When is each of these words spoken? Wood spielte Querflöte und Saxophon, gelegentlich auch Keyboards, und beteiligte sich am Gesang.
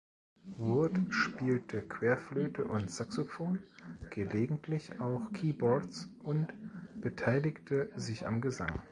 Wood 0.57 0.95
spielte 1.13 1.83
Querflöte 1.83 2.65
und 2.65 2.89
Saxophon, 2.89 3.59
gelegentlich 4.09 4.99
auch 4.99 5.31
Keyboards, 5.31 6.09
und 6.23 6.47
beteiligte 6.99 7.91
sich 7.95 8.25
am 8.25 8.41
Gesang. 8.41 8.81